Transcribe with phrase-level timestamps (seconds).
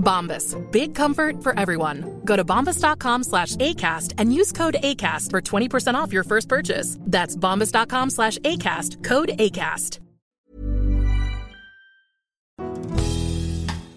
[0.00, 0.56] Bombas.
[0.72, 2.20] Big comfort for everyone.
[2.24, 6.96] Go to bombas.com slash ACAST and use code ACAST for 20% off your first purchase.
[7.00, 9.04] That's bombas.com slash ACAST.
[9.04, 10.00] Code ACAST.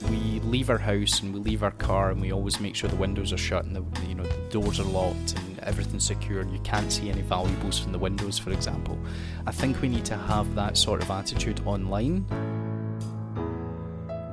[0.09, 2.95] We leave our house and we leave our car and we always make sure the
[2.95, 6.51] windows are shut and the you know the doors are locked and everything's secure and
[6.51, 8.97] you can't see any valuables from the windows, for example.
[9.47, 12.25] I think we need to have that sort of attitude online.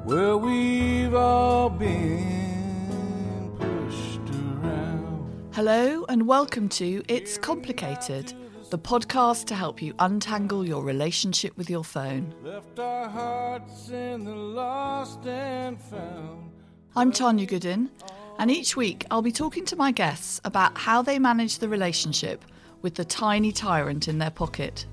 [0.04, 5.50] Well, we've all been pushed around.
[5.54, 8.32] Hello, and welcome to It's Complicated,
[8.70, 12.34] the podcast to help you untangle your relationship with your phone.
[12.42, 16.50] Left our hearts in the lost and found.
[16.96, 17.90] I'm Tanya Goodin,
[18.38, 22.42] and each week I'll be talking to my guests about how they manage the relationship
[22.80, 24.86] with the tiny tyrant in their pocket.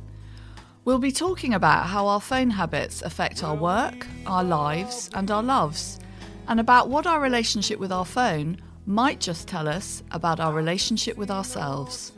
[0.87, 5.43] We'll be talking about how our phone habits affect our work, our lives, and our
[5.43, 5.99] loves,
[6.47, 11.17] and about what our relationship with our phone might just tell us about our relationship
[11.17, 12.13] with ourselves.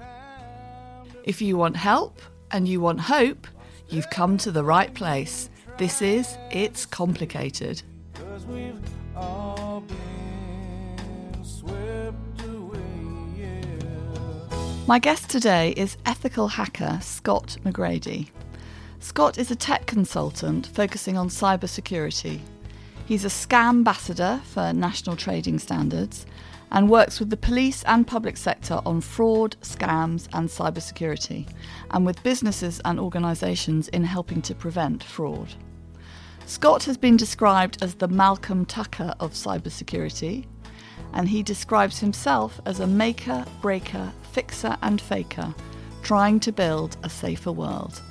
[1.24, 3.48] If you want help and you want hope,
[3.88, 5.50] you've come to the right place.
[5.80, 7.82] This is It's Complicated.
[8.14, 8.80] Cause we've
[9.16, 12.80] all been swept away,
[13.36, 14.86] yeah.
[14.86, 18.30] My guest today is ethical hacker Scott McGready.
[19.02, 22.42] Scott is a tech consultant focusing on cybersecurity.
[23.06, 26.26] He's a scam ambassador for national trading standards
[26.70, 31.48] and works with the police and public sector on fraud, scams, and cybersecurity,
[31.92, 35.56] and with businesses and organisations in helping to prevent fraud.
[36.46, 40.46] Scott has been described as the Malcolm Tucker of cybersecurity,
[41.14, 45.56] and he describes himself as a maker, breaker, fixer, and faker,
[46.04, 48.02] trying to build a safer world.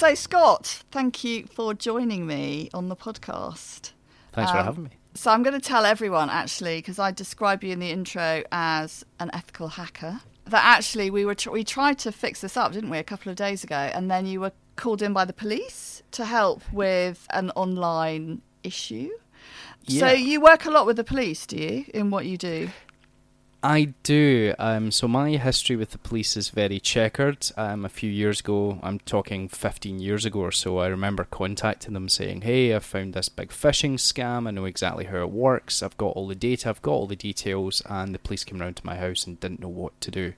[0.00, 3.92] So, Scott, thank you for joining me on the podcast.
[4.32, 4.90] Thanks for Um, having me.
[5.12, 9.04] So, I'm going to tell everyone actually, because I describe you in the intro as
[9.18, 12.88] an ethical hacker, that actually we were tr- we tried to fix this up, didn't
[12.88, 16.02] we, a couple of days ago, and then you were called in by the police
[16.12, 19.10] to help with an online issue.
[19.84, 20.08] Yeah.
[20.08, 22.70] So, you work a lot with the police, do you, in what you do?
[23.62, 24.54] I do.
[24.58, 27.46] Um, so my history with the police is very checkered.
[27.56, 31.92] Um, a few years ago, I'm talking 15 years ago or so, I remember contacting
[31.92, 34.48] them saying, "Hey, I found this big phishing scam.
[34.48, 35.82] I know exactly how it works.
[35.82, 36.70] I've got all the data.
[36.70, 39.60] I've got all the details." And the police came round to my house and didn't
[39.60, 40.32] know what to do.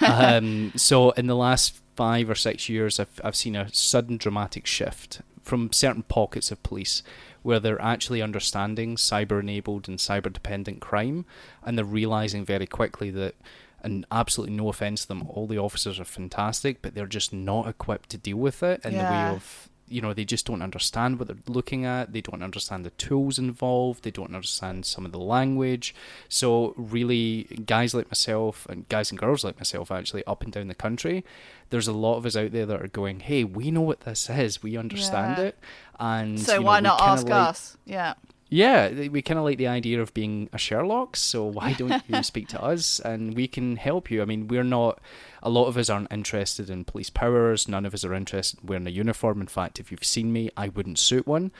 [0.06, 4.66] um, so in the last five or six years, I've I've seen a sudden dramatic
[4.66, 7.02] shift from certain pockets of police
[7.42, 11.24] where they're actually understanding cyber enabled and cyber dependent crime
[11.64, 13.34] and they're realizing very quickly that
[13.82, 17.68] and absolutely no offense to them all the officers are fantastic but they're just not
[17.68, 21.18] equipped to deal with it in the way of you know they just don't understand
[21.18, 25.12] what they're looking at they don't understand the tools involved they don't understand some of
[25.12, 25.94] the language
[26.28, 30.68] so really guys like myself and guys and girls like myself actually up and down
[30.68, 31.24] the country
[31.70, 34.28] there's a lot of us out there that are going hey we know what this
[34.30, 35.44] is we understand Yeah.
[35.44, 35.58] it
[36.00, 37.76] and So, you know, why not ask like- us?
[37.84, 38.14] Yeah.
[38.50, 42.22] Yeah, we kind of like the idea of being a Sherlock, so why don't you
[42.22, 44.22] speak to us and we can help you?
[44.22, 45.00] I mean, we're not,
[45.42, 48.66] a lot of us aren't interested in police powers, none of us are interested in
[48.66, 49.42] wearing a uniform.
[49.42, 51.52] In fact, if you've seen me, I wouldn't suit one.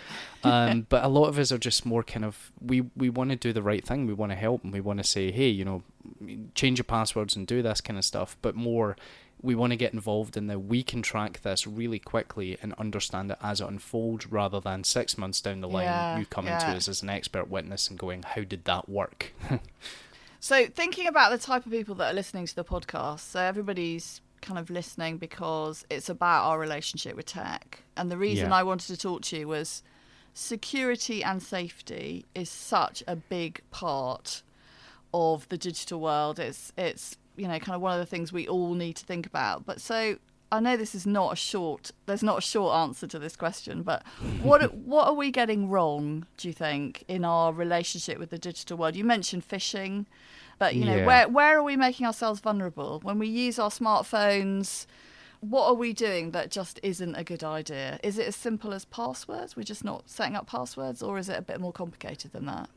[0.43, 3.37] Um, but a lot of us are just more kind of, we, we want to
[3.37, 5.67] do the right thing, we want to help, and we want to say, hey, you
[5.67, 5.82] know,
[6.55, 8.96] change your passwords and do this kind of stuff, but more
[9.40, 13.31] we want to get involved in the we can track this really quickly and understand
[13.31, 16.67] it as it unfolds rather than six months down the line Yeah, you coming to
[16.67, 19.32] us as an expert witness and going how did that work
[20.40, 24.20] So, thinking about the type of people that are listening to the podcast, so everybody's
[24.40, 27.82] kind of listening because it's about our relationship with tech.
[27.96, 28.55] And the reason Yeah.
[28.55, 29.82] I wanted to talk to you was
[30.35, 34.43] security and safety is such a big part
[35.12, 36.38] of the digital world.
[36.38, 39.26] It's it's you know kind of one of the things we all need to think
[39.26, 39.64] about.
[39.64, 40.17] But so
[40.50, 41.90] I know this is not a short.
[42.06, 44.02] There's not a short answer to this question, but
[44.43, 46.26] what what are we getting wrong?
[46.37, 48.96] Do you think in our relationship with the digital world?
[48.96, 50.06] You mentioned phishing,
[50.58, 51.06] but you know Yeah.
[51.06, 54.87] where where are we making ourselves vulnerable when we use our smartphones?
[55.40, 58.00] What are we doing that just isn't a good idea?
[58.02, 59.55] Is it as simple as passwords?
[59.55, 62.69] We're just not setting up passwords, or is it a bit more complicated than that?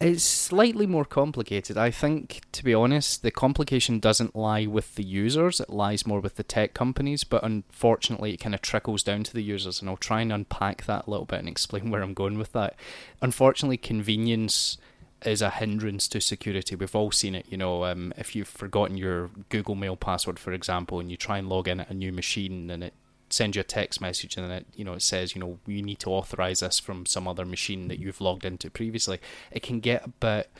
[0.00, 1.76] It's slightly more complicated.
[1.76, 6.20] I think, to be honest, the complication doesn't lie with the users, it lies more
[6.20, 9.90] with the tech companies, but unfortunately, it kind of trickles down to the users, and
[9.90, 12.76] I'll try and unpack that a little bit and explain where I'm going with that.
[13.20, 14.78] Unfortunately, convenience
[15.24, 16.76] is a hindrance to security.
[16.76, 20.52] We've all seen it, you know, um, if you've forgotten your Google Mail password, for
[20.52, 22.94] example, and you try and log in at a new machine and it
[23.30, 25.82] sends you a text message and then it you know it says you know you
[25.82, 29.18] need to authorize this from some other machine that you've logged into previously
[29.50, 30.50] it can get a bit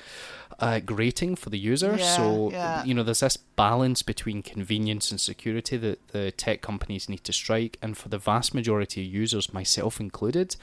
[0.61, 2.85] uh, grating for the user Yeah, so yeah.
[2.85, 7.33] you know there's this balance between convenience and security that the tech companies need to
[7.33, 10.57] strike and for the vast majority of users myself included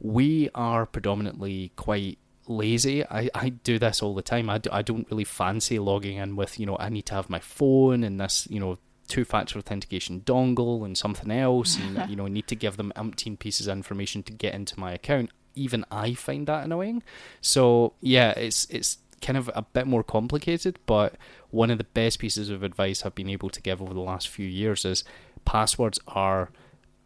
[0.00, 3.04] we are predominantly quite lazy.
[3.04, 4.48] I, I do this all the time.
[4.48, 7.28] I, do, I don't really fancy logging in with, you know, I need to have
[7.28, 8.78] my phone and this, you know,
[9.08, 11.78] two factor authentication dongle and something else.
[11.78, 14.78] And, you know, I need to give them umpteen pieces of information to get into
[14.78, 15.30] my account.
[15.54, 17.02] Even I find that annoying.
[17.40, 21.16] So, yeah, it's, it's, kind of a bit more complicated but
[21.50, 24.28] one of the best pieces of advice I've been able to give over the last
[24.28, 25.02] few years is
[25.44, 26.50] passwords are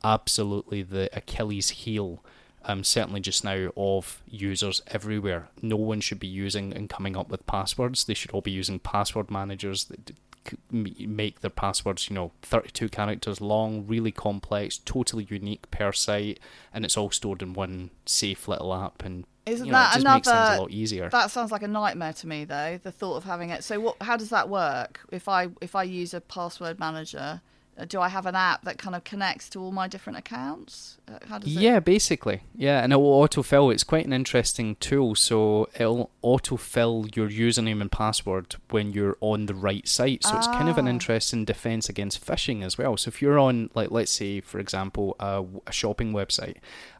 [0.04, 2.22] absolutely the Achilles heel
[2.64, 5.48] um, certainly just now of users everywhere.
[5.60, 8.04] No one should be using and coming up with passwords.
[8.04, 10.30] They should all be using password managers that d- c- m-
[10.70, 16.40] make their passwords, you know, 32 characters long, really complex, totally unique per site,
[16.72, 19.04] and it's all stored in one safe little app.
[19.04, 20.16] And Isn't you know, that another?
[20.16, 21.08] makes things a lot easier.
[21.10, 22.78] That sounds like a nightmare to me, though.
[22.82, 23.64] The thought of having it.
[23.64, 23.96] So, what?
[24.02, 25.00] How does that work?
[25.10, 27.40] If I if I use a password manager,
[27.88, 30.98] do I have an app that kind of connects to all my different accounts?
[31.08, 31.60] Uh, How does it?
[31.60, 32.42] Yeah, basically.
[32.54, 33.72] Yeah, and it will autofill.
[33.72, 35.14] It's quite an interesting tool.
[35.14, 40.22] So it'll autofill your username and password when you're on the right site.
[40.24, 40.90] So it's kind of an Ah.
[40.90, 42.96] interesting defense against phishing as well.
[42.98, 46.56] So if you're on, like, let's say, for example, a, a shopping website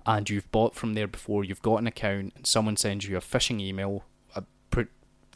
[0.06, 3.20] and you've bought from there before, you've got an account, and someone sends you a
[3.20, 4.04] phishing email.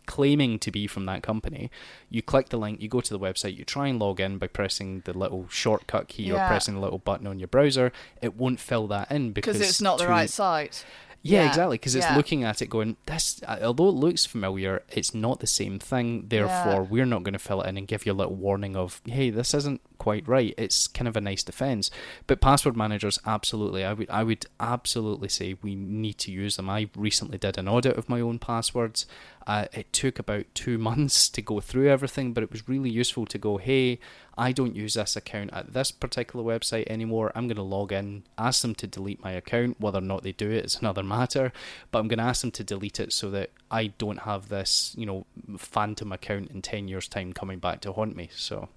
[0.06, 1.70] Claiming to be from that company,
[2.08, 4.46] you click the link, you go to the website, you try and log in by
[4.46, 7.92] pressing the little shortcut key or pressing the little button on your browser.
[8.22, 10.84] It won't fill that in because it's not the right site.
[11.22, 11.74] Yeah, Yeah, exactly.
[11.78, 12.16] Because it's yeah.
[12.16, 16.26] looking at it going, this, uh, although it looks familiar, it's not the same thing.
[16.28, 19.00] Therefore, we're not going to fill it in and give you a little warning of,
[19.04, 20.54] hey, this isn't quite right.
[20.56, 21.90] It's kind of a nice defense.
[22.26, 26.70] But password managers, absolutely, I would, I would absolutely say we need to use them.
[26.70, 29.06] I recently did an audit of my own passwords.
[29.46, 33.26] Uh, it took about two months to go through everything, but it was really useful
[33.26, 33.98] to go, hey,
[34.36, 37.32] I don't use this account at this particular website anymore.
[37.34, 39.80] I'm going to log in, ask them to delete my account.
[39.80, 41.52] Whether or not they do it is another matter,
[41.90, 44.94] but I'm going to ask them to delete it so that I don't have this,
[44.98, 45.26] you know,
[45.56, 48.30] phantom account in 10 years' time coming back to haunt me.
[48.34, 48.68] So,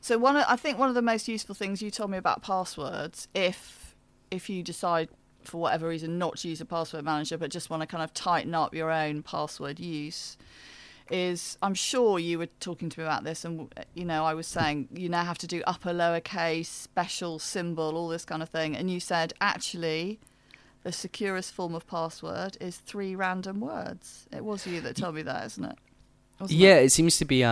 [0.00, 3.28] So one, I think one of the most useful things you told me about passwords,
[3.34, 3.82] if
[4.28, 5.08] if you decide
[5.48, 8.12] for whatever reason not to use a password manager, but just want to kind of
[8.14, 10.36] tighten up your own password use,
[11.10, 14.46] is I'm sure you were talking to me about this, and you know I was
[14.46, 18.76] saying you now have to do upper lowercase, special symbol, all this kind of thing,
[18.76, 20.18] and you said actually.
[20.82, 24.28] The securest form of password is three random words.
[24.32, 25.78] It was you that told me that, isn't it?
[26.46, 26.86] Yeah, it?
[26.86, 27.50] it seems to be a,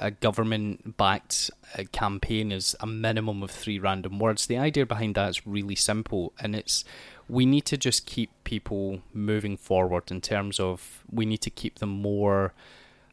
[0.00, 4.46] a, a government backed uh, campaign is a minimum of three random words.
[4.46, 6.84] The idea behind that is really simple, and it's
[7.28, 11.78] we need to just keep people moving forward in terms of we need to keep
[11.78, 12.52] them more.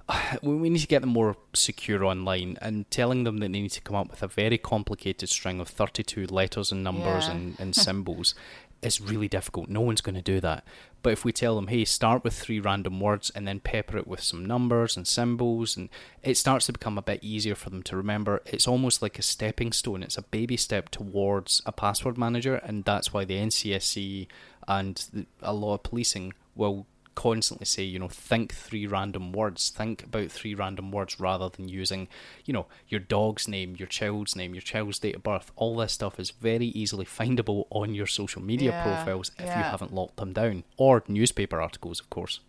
[0.42, 3.72] We we need to get them more secure online and telling them that they need
[3.72, 7.32] to come up with a very complicated string of 32 letters and numbers Yeah.
[7.36, 8.34] and, and symbols
[8.82, 9.70] is really difficult.
[9.70, 10.64] No one's going to do that.
[11.04, 14.08] But if we tell them, hey, start with three random words and then pepper it
[14.08, 15.90] with some numbers and symbols, and
[16.24, 18.42] it starts to become a bit easier for them to remember.
[18.46, 20.04] It's almost like a stepping stone.
[20.04, 24.28] It's a baby step towards a password manager, and that's why the NCSC
[24.68, 29.70] and a lot of policing will constantly say, you know, think three random words.
[29.70, 32.08] Think about three random words rather than using,
[32.46, 35.52] you know, your dog's name, your child's name, your child's date of birth.
[35.56, 39.64] All this stuff is very easily findable on your social media Yeah, profiles if you
[39.66, 40.64] haven't locked them down.
[40.78, 42.40] Or newspaper articles, of course.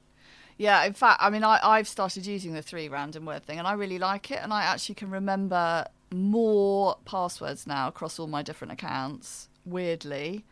[0.58, 3.66] Yeah, in fact, I mean, I, I've started using the three random word thing and
[3.66, 4.40] I really like it.
[4.42, 10.44] And I actually can remember more passwords now across all my different accounts, weirdly,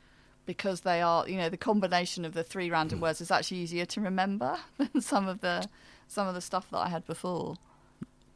[0.47, 3.05] because they are, you know, the combination of the three random Hmm.
[3.05, 5.69] words is actually easier to remember than some of the
[6.09, 7.57] some of the stuff that I had before.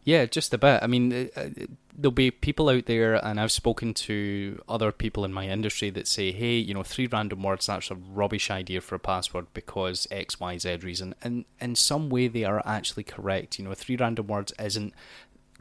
[0.05, 0.83] Yeah, just a bit.
[0.83, 1.49] I mean, uh, uh,
[1.97, 6.07] there'll be people out there, and I've spoken to other people in my industry that
[6.07, 10.07] say, hey, you know, three random words, that's a rubbish idea for a password because
[10.11, 11.15] X, Y, Z reason.
[11.23, 13.59] And in some way, they are actually correct.
[13.59, 14.93] You know, three random words isn't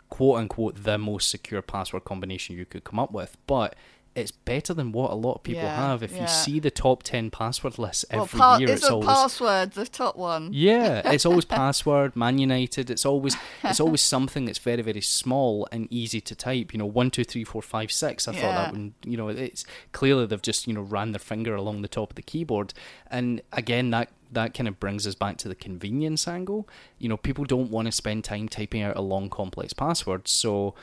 [0.09, 3.75] quote unquote the most secure password combination you could come up with, but
[4.15, 6.03] it's better than what a lot of people Yeah, have.
[6.03, 6.21] If yeah.
[6.21, 9.07] you see the top 10 password lists well, every pa- year, is it's always.
[9.07, 10.49] password the top one?
[10.53, 12.89] Yeah, it's always password, Man United.
[12.91, 16.73] It's always it's always something that's very very small and easy to type.
[16.73, 18.27] You know, one two three four five six.
[18.27, 18.93] I thought that one.
[19.03, 22.15] You know, it's clearly they've just you know ran their finger along the top of
[22.15, 22.73] the keyboard,
[23.09, 26.67] and again that that kind of brings us back to the convenience angle.
[26.99, 30.75] You know, people don't want to spend time typing out a long complex password, so.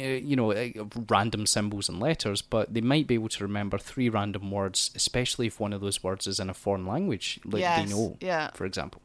[0.00, 0.70] Uh, You know, uh,
[1.08, 5.46] random symbols and letters, but they might be able to remember three random words, especially
[5.46, 8.50] if one of those words is in a foreign language, like Yes, they know, yeah.
[8.54, 9.02] for example.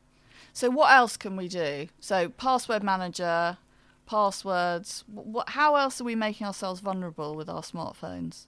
[0.54, 1.88] So what else can we do?
[2.00, 3.58] So password manager,
[4.06, 5.04] passwords.
[5.08, 5.50] What?
[5.50, 8.46] How else are we making ourselves vulnerable with our smartphones?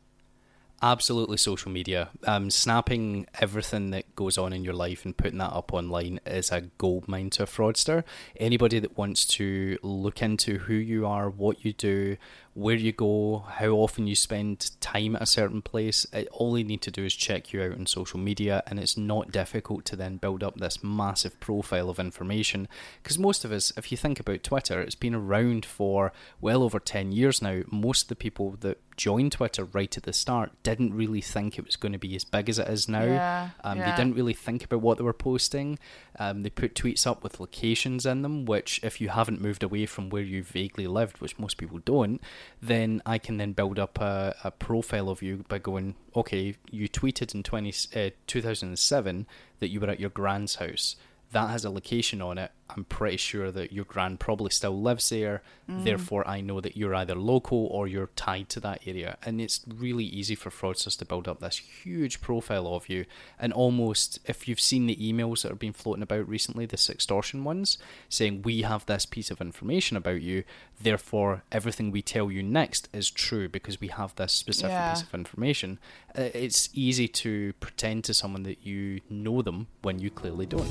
[0.81, 2.09] Absolutely, social media.
[2.27, 6.51] Um, snapping everything that goes on in your life and putting that up online is
[6.51, 8.03] a gold mine to a fraudster.
[8.37, 12.17] Anybody that wants to look into who you are, what you do,
[12.55, 16.63] where you go, how often you spend time at a certain place, it, all they
[16.63, 19.97] need to do is check you out on social media, and it's not difficult to
[19.97, 22.69] then build up this massive profile of information.
[23.03, 26.79] Because most of us, if you think about Twitter, it's been around for well over
[26.79, 27.63] 10 years now.
[27.69, 31.65] Most of the people that joined Twitter right at the start didn't really think it
[31.65, 33.03] was going to be as big as it is now.
[33.03, 33.91] Yeah, um, yeah.
[33.91, 35.77] They didn't really think about what they were posting.
[36.17, 39.85] Um, they put tweets up with locations in them, which, if you haven't moved away
[39.85, 42.21] from where you vaguely lived, which most people don't,
[42.61, 46.87] then I can then build up a, a profile of you by going, okay, you
[46.89, 49.27] tweeted in 20, uh, 2007
[49.59, 50.95] that you were at your grand's house.
[51.31, 52.51] That has a location on it.
[52.67, 55.43] I'm pretty sure that your grand probably still lives there.
[55.67, 59.17] Therefore, I know that you're either local or you're tied to that area.
[59.23, 63.05] And it's really easy for fraudsters to build up this huge profile of you.
[63.39, 67.43] And almost, if you've seen the emails that have been floating about recently, the extortion
[67.43, 67.77] ones,
[68.09, 70.43] saying, We have this piece of information about you.
[70.81, 74.93] Therefore, everything we tell you next is true because we have this specific Yeah.
[74.93, 75.79] piece of information.
[76.17, 80.69] Uh, It's easy to pretend to someone that you know them when you clearly don't.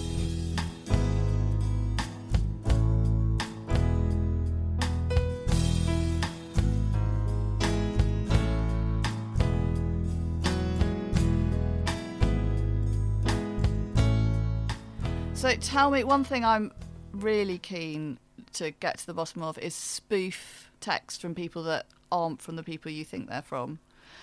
[15.44, 16.72] So tell me one thing I'm
[17.12, 18.18] really keen
[18.54, 22.62] to get to the bottom of is spoof text from people that aren't from the
[22.62, 23.78] people you think they're from.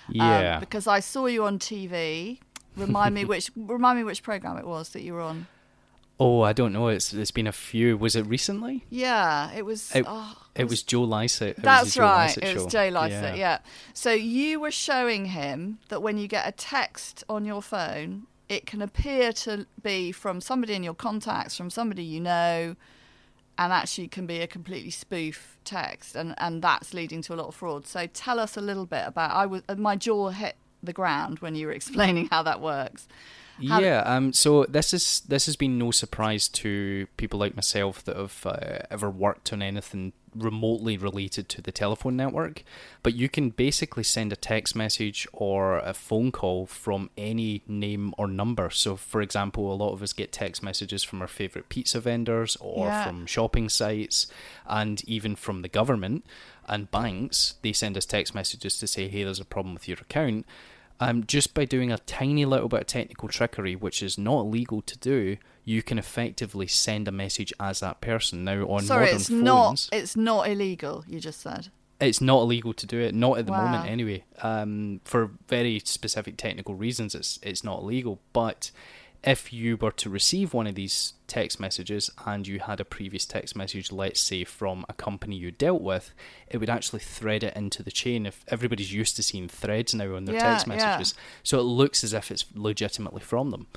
[0.07, 0.59] Um, Yeah.
[0.59, 2.39] because I saw you on TV.
[2.75, 5.45] Remind me which remind me which program it was that you were on.
[6.19, 6.87] Oh, I don't know.
[6.87, 7.97] It's it's been a few.
[7.97, 8.83] Was it recently?
[8.89, 9.93] Yeah, it was.
[9.93, 11.59] It, oh, it was Joe Lycett.
[11.59, 12.25] It That's Joe right.
[12.29, 12.65] Lycett It was.
[12.65, 13.59] Joe Lycett, yeah.
[13.93, 18.65] So you were showing him that when you get a text on your phone, it
[18.65, 22.75] can appear to be from somebody in your contacts, from somebody you know,
[23.57, 27.47] and actually can be a completely spoof text, and and that's leading to a lot
[27.47, 27.87] of fraud.
[27.87, 29.31] So tell us a little bit about.
[29.31, 33.07] I was my jaw hit the ground when you were explaining how that works.
[33.69, 34.01] How yeah.
[34.05, 34.33] Um.
[34.33, 38.79] So this is this has been no surprise to people like myself that have uh,
[38.91, 42.63] ever worked on anything remotely related to the telephone network.
[43.03, 48.13] But you can basically send a text message or a phone call from any name
[48.17, 48.69] or number.
[48.69, 52.57] So, for example, a lot of us get text messages from our favorite pizza vendors
[52.59, 53.03] or Yeah.
[53.07, 54.27] from shopping sites,
[54.67, 56.25] and even from the government
[56.67, 57.55] and banks.
[57.61, 60.45] They send us text messages to say, "Hey, there's a problem with your account."
[61.03, 64.83] um, just by doing a tiny little bit of technical trickery, which is not illegal
[64.83, 65.35] to do,
[65.71, 68.43] you can effectively send a message as that person.
[68.43, 69.89] Now on Sorry, modern it's phones, not.
[69.91, 71.03] It's not illegal.
[71.07, 71.67] You just said.
[71.99, 73.13] it's not illegal to do it.
[73.13, 73.63] Not at the Wow.
[73.65, 74.23] moment, anyway.
[74.41, 78.19] Um, for very specific technical reasons, it's it's not illegal.
[78.33, 78.71] But
[79.23, 83.23] if you were to receive one of these text messages and you had a previous
[83.27, 86.11] text message, let's say from a company you dealt with,
[86.49, 88.25] it would actually thread it into the chain.
[88.25, 90.73] If everybody's used to seeing threads now on their Yeah, text yeah.
[90.73, 91.13] messages,
[91.43, 93.67] so it looks as if it's legitimately from them.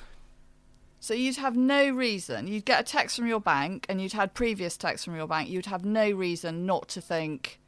[1.05, 2.47] So you'd have no reason.
[2.47, 5.51] You'd get a text from your bank, and you'd had previous texts from your bank.
[5.51, 7.61] You'd have no reason not to think,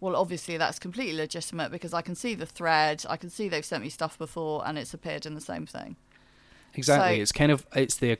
[0.00, 3.02] well, obviously that's completely legitimate because I can see the thread.
[3.08, 5.96] I can see they've sent me stuff before, and it's appeared in the same thing.
[6.76, 7.16] Exactly.
[7.18, 8.18] So- it's kind of it's the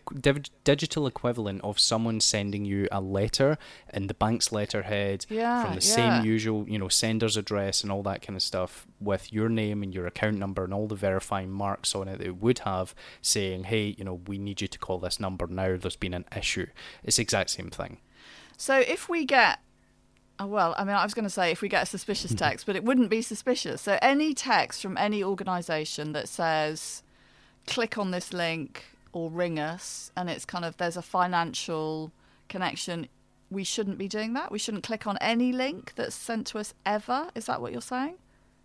[0.64, 3.58] digital equivalent of someone sending you a letter
[3.92, 5.94] in the bank's letterhead Yeah, from the yeah.
[6.20, 9.82] same usual, you know, sender's address and all that kind of stuff with your name
[9.82, 12.94] and your account number and all the verifying marks on it that it would have
[13.22, 15.76] saying, "Hey, you know, we need you to call this number now.
[15.76, 16.66] There's been an issue."
[17.02, 17.98] It's the exact same thing.
[18.56, 19.58] So if we get,
[20.38, 22.66] oh, well, I mean, I was going to say if we get a suspicious text,
[22.66, 23.82] but it wouldn't be suspicious.
[23.82, 27.02] So any text from any organisation that says,
[27.66, 32.12] click on this link or ring us, and it's kind of there's a financial
[32.48, 33.08] connection.
[33.50, 34.50] We shouldn't be doing that.
[34.50, 37.28] We shouldn't click on any link that's sent to us ever.
[37.34, 38.16] Is that what you're saying?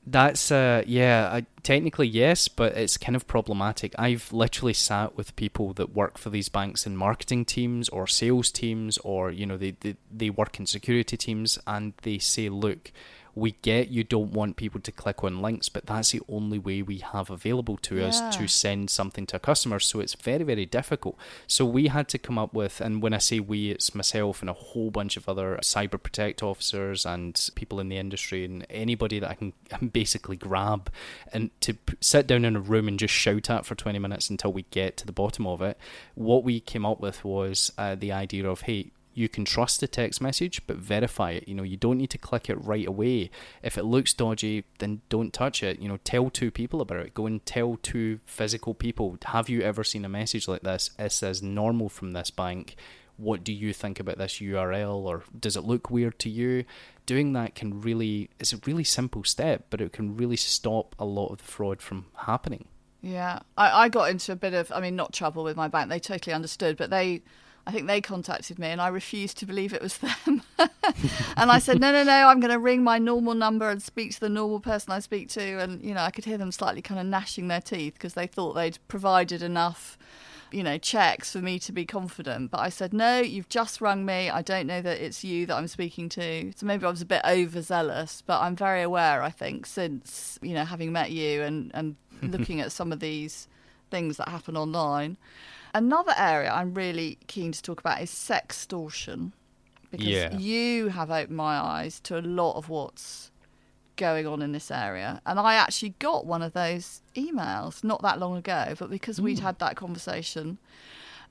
[0.08, 3.94] That's uh yeah, I, technically yes, but it's kind of problematic.
[4.00, 8.50] I've literally sat with people that work for these banks in marketing teams or sales
[8.50, 12.92] teams or you know they they, they work in security teams and they say, "Look,
[13.40, 16.82] we get you don't want people to click on links, but that's the only way
[16.82, 19.80] we have available to us to send something to a customer.
[19.80, 21.18] So it's very, very difficult.
[21.48, 24.50] So we had to come up with, and when I say we, it's myself and
[24.50, 29.20] a whole bunch of other cyber protect officers and people in the industry and anybody
[29.20, 29.54] that I can
[29.92, 30.92] basically grab
[31.32, 34.54] and to sit down in a room and just shout at for 20 minutes until
[34.54, 35.78] we get to the bottom of it.
[36.16, 39.88] What we came up with was uh, the idea of, hey, you can trust the
[39.88, 41.48] text message but verify it.
[41.48, 43.30] You know you don't need to click it right away.
[43.62, 45.80] If it looks dodgy then don't touch it.
[45.80, 47.14] You know tell two people about it.
[47.14, 50.92] Go and tell two physical people have you ever seen a message like this?
[50.98, 52.78] It says normal from this bank?
[53.18, 56.64] What do you think about this url or does it look weird to you?
[57.06, 61.04] Doing that can really it's a really simple step but it can really stop a
[61.06, 62.70] lot of the fraud from happening.
[63.02, 65.90] Yeah, I, I got into a bit of, I mean, not trouble with my bank.
[65.90, 67.22] They totally understood, but they,
[67.70, 70.42] I think they contacted me and I refused to believe it was them.
[70.58, 74.12] and I said, no, no, no, I'm going to ring my normal number and speak
[74.16, 75.60] to the normal person I speak to.
[75.60, 78.26] And, you know, I could hear them slightly kind of gnashing their teeth because they
[78.26, 80.00] thought they'd provided enough,
[80.52, 82.50] you know, checks for me to be confident.
[82.50, 84.32] But I said, no, you've just rung me.
[84.32, 86.52] I don't know that it's you that I'm speaking to.
[86.56, 90.56] So maybe I was a bit overzealous, but I'm very aware, I think, since, you
[90.56, 93.48] know, having met you and, and looking at some of these
[93.92, 95.18] things that happen online.
[95.74, 99.32] Another area I'm really keen to talk about is sextortion
[99.92, 100.38] because Yeah.
[100.38, 103.32] you have opened my eyes to a lot of what's
[103.96, 105.22] going on in this area.
[105.26, 109.40] And I actually got one of those emails not that long ago, but because we'd
[109.40, 110.58] had that conversation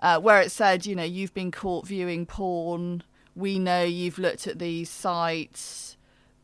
[0.01, 3.03] uh, where it said, you know, you've been caught viewing porn,
[3.35, 5.97] we know you've looked at these sites,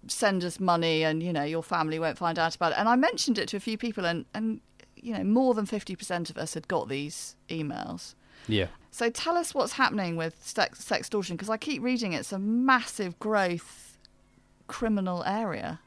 [0.08, 2.78] send us money and, you know, your family won't find out about it.
[2.78, 4.60] And I mentioned it to a few people and, and
[5.04, 8.14] you know, more than 50% of us had got these emails.
[8.48, 12.38] yeah So tell us what's happening with sex, sextortion because I keep reading it's a
[12.38, 13.98] massive growth
[14.66, 15.80] criminal area.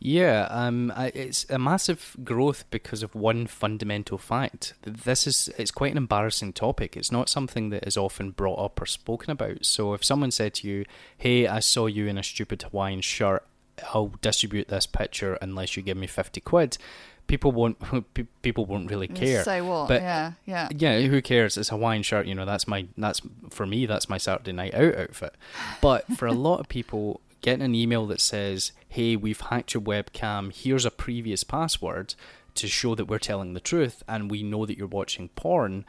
[0.00, 4.74] Yeah, um, it's a massive growth because of one fundamental fact.
[4.82, 6.96] This is it's quite an embarrassing topic.
[6.96, 9.64] It's not something that is often brought up or spoken about.
[9.64, 10.84] So if someone said to you,
[11.16, 13.46] "Hey, I saw you in a stupid Hawaiian shirt.
[13.92, 16.76] I'll distribute this picture unless you give me fifty quid,"
[17.26, 17.78] people won't
[18.42, 19.44] people won't really care.
[19.44, 19.88] Say what?
[19.88, 20.68] But yeah, yeah.
[20.74, 21.56] yeah, who cares?
[21.56, 24.74] It's a Hawaiian shirt, you know, that's my that's for me, that's my Saturday night
[24.74, 25.34] out outfit.
[25.80, 29.82] But for a lot of people, getting an email that says, Hey, we've hacked your
[29.82, 32.14] webcam, here's a previous password
[32.54, 35.84] to show that we're telling the truth and we know that you're watching porn.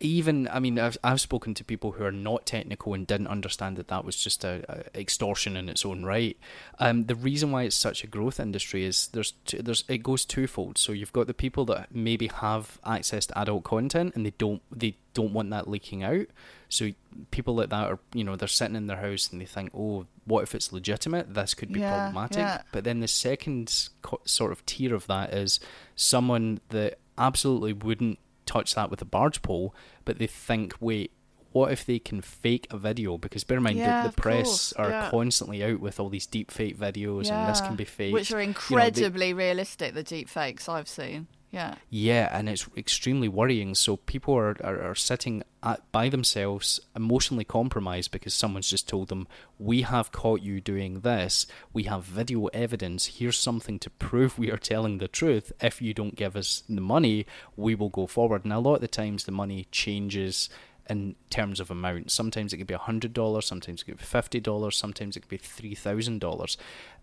[0.00, 3.76] Even, I mean, I've, I've spoken to people who are not technical and didn't understand
[3.76, 6.36] that that was just a, a extortion in its own right.
[6.78, 10.24] Um, the reason why it's such a growth industry is there's two, there's it goes
[10.24, 10.78] twofold.
[10.78, 14.62] So you've got the people that maybe have access to adult content and they don't
[14.70, 16.26] they don't want that leaking out.
[16.68, 16.90] So
[17.30, 20.06] people like that are you know they're sitting in their house and they think, oh,
[20.24, 21.34] what if it's legitimate?
[21.34, 22.38] This could be Yeah, problematic.
[22.38, 22.62] yeah.
[22.72, 25.60] But then the second co- sort of tier of that is
[25.94, 31.10] someone that absolutely wouldn't touch that with a barge pole, but they think, wait,
[31.52, 33.16] what if they can fake a video?
[33.16, 35.10] Because bear in mind, Yeah, the, the press course, are yeah.
[35.10, 38.12] constantly out with all these deep fake videos, and this can be fake.
[38.12, 41.28] Which are You know, they- incredibly realistic, the deep fakes I've seen.
[41.54, 41.74] Yeah.
[41.88, 43.74] yeah, and it's extremely worrying.
[43.74, 49.08] So people are, are, are sitting at, by themselves, emotionally compromised because someone's just told
[49.08, 51.46] them, "We have caught you doing this.
[51.72, 53.18] We have video evidence.
[53.18, 55.52] Here's something to prove we are telling the truth.
[55.60, 58.80] If you don't give us the money, we will go forward." And a lot of
[58.80, 60.48] the times, the money changes
[60.90, 62.10] in terms of amount.
[62.10, 65.30] Sometimes it could be hundred dollars, sometimes it could be fifty dollars, sometimes it could
[65.30, 66.56] be three thousand dollars.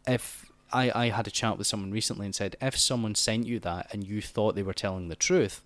[0.05, 3.59] If I, I had a chat with someone recently and said, if someone sent you
[3.59, 5.61] that and you thought they were telling the truth,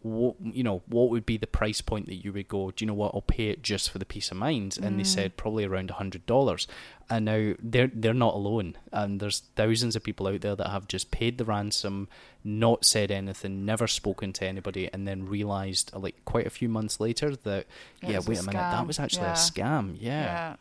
[0.00, 2.86] what you know what would be the price point that you would go do you
[2.88, 3.14] know what?
[3.14, 5.06] I'll pay it just for the peace of mind and they mm.
[5.06, 6.66] said probably around a hundred dollars.
[7.08, 8.78] And now they're they're not alone.
[8.90, 12.08] And there's thousands of people out there that have just paid the ransom
[12.42, 16.98] not said anything never spoken to anybody and then realized like quite a few months
[16.98, 17.66] later that
[18.00, 19.32] It yeah was a wait a minute that was actually Yeah.
[19.32, 19.96] a scam.
[20.00, 20.24] Yeah.
[20.24, 20.56] Yeah.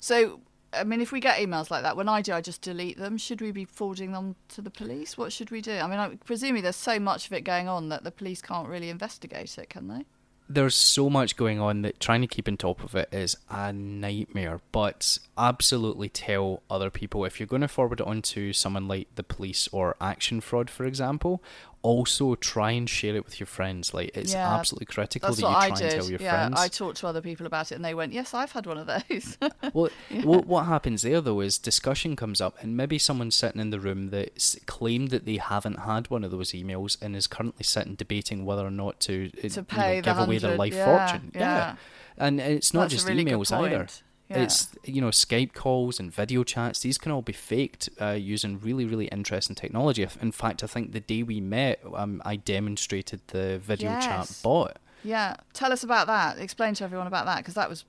[0.00, 0.40] So,
[0.72, 3.16] I mean, if we get emails like that, when I do, I just delete them.
[3.16, 5.16] Should we be forwarding them to the police?
[5.16, 5.72] What should we do?
[5.72, 8.68] I mean, I, presumably there's so much of it going on that the police can't
[8.68, 10.04] really investigate it, can they?
[10.48, 13.72] there's so much going on that trying to keep on top of it is a
[13.72, 14.60] nightmare.
[14.72, 19.14] But absolutely tell other people if you're going to forward it on to someone like
[19.14, 21.42] the police or Action Fraud, for example.
[21.82, 23.94] Also, try and share it with your friends.
[23.94, 26.54] Like it's Yeah, absolutely critical That's that you try and tell your yeah, friends.
[26.60, 28.86] I talked to other people about it, and they went, "Yes, I've had one of
[28.86, 29.38] those."
[29.72, 29.90] Well,
[30.24, 33.78] what, what happens there though is discussion comes up, and maybe someone sitting in the
[33.80, 37.62] room that s- claimed that they haven't had one of those emails and is currently
[37.64, 40.84] sitting debating whether or not to, uh, To you know, give away their life yeah,
[41.08, 41.32] fortune.
[41.34, 41.76] yeah.
[42.16, 43.86] and it's not That's just really emails either.
[44.30, 44.42] Yeah.
[44.42, 46.80] It's you know Skype calls and video chats.
[46.80, 50.06] These can all be faked uh, using really really interesting technology.
[50.20, 54.42] In fact, I think the day we met, um, I demonstrated the video chat Yes.
[54.42, 54.76] bot.
[55.02, 56.38] yeah, tell us about that.
[56.38, 57.84] Explain to everyone about that because that was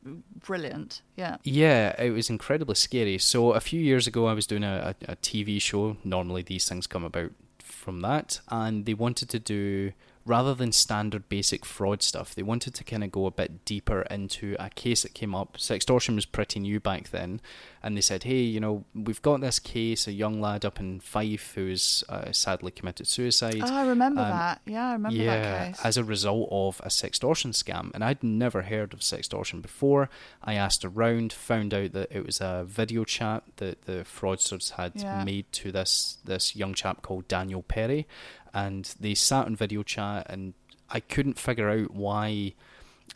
[0.46, 1.02] brilliant.
[1.18, 1.38] Yeah.
[1.44, 3.18] Yeah, it was incredibly scary.
[3.18, 5.98] So a few years ago, I was doing a, a, a TV show.
[6.04, 9.92] Normally, these things come about from that, and they wanted to do
[10.30, 14.02] rather than standard basic fraud stuff, they wanted to kind of go a bit deeper
[14.04, 15.58] into a case that came up.
[15.58, 17.42] Sextortion was pretty new back then,
[17.82, 21.00] and they said, "Hey, you know, we've got this case, a young lad up in
[21.00, 24.62] Fife who's uh, sadly committed suicide." Oh, I remember Um, that.
[24.66, 25.86] Yeah, I remember yeah, that case.
[25.86, 27.92] as a result of a sextortion scam.
[27.96, 30.10] And I'd never heard of sextortion before.
[30.44, 34.94] I asked around, found out that it was a video chat that the fraudsters had
[34.96, 35.24] Yeah.
[35.24, 38.08] made to this this young chap called Daniel Perry,
[38.54, 40.54] and they sat on video chat, and
[40.90, 42.54] I couldn't figure out why.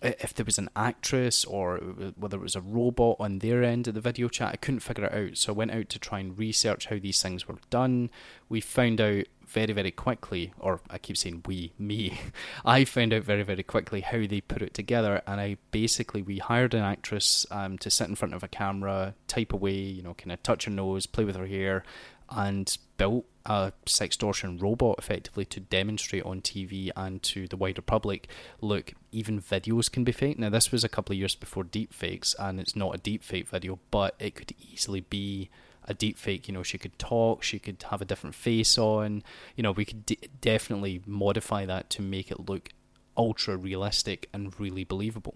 [0.02, 3.94] If there was an actress or whether it was a robot on their end of
[3.94, 5.38] the video chat, I couldn't figure it out.
[5.38, 8.10] So I went out to try and research how these things were done.
[8.50, 12.20] We found out very, very quickly, or I keep saying we, me,
[12.66, 15.22] I found out very, very quickly how they put it together.
[15.28, 19.14] And I basically, we hired an actress um, to sit in front of a camera,
[19.28, 21.84] type away, you know, kind of touch her nose, play with her hair,
[22.30, 28.28] and built a sextortion robot effectively to demonstrate on TV and to the wider public
[28.62, 30.40] look, even videos can be fake.
[30.40, 33.80] Now, this was a couple of years before deepfakes, and it's not a deepfake video,
[33.92, 35.50] but it could easily be
[35.86, 36.48] a deepfake.
[36.48, 39.22] you know she could talk she could have a different face on
[39.58, 42.70] you know we could d- definitely modify that to make it look
[43.18, 45.36] ultra realistic and really believable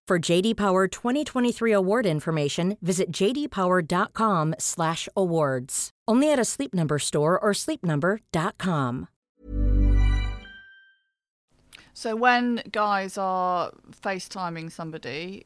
[0.07, 5.89] For JD Power 2023 award information, visit jdpower.com/awards.
[6.07, 9.07] Only at a Sleep Number store or sleepnumber.com.
[11.93, 13.71] So when guys are
[14.03, 15.45] FaceTiming somebody,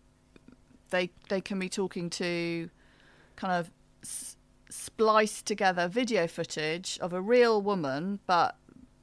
[0.90, 2.70] they they can be talking to
[3.36, 3.72] kind of
[4.04, 4.38] s-
[4.70, 8.56] spliced together video footage of a real woman, but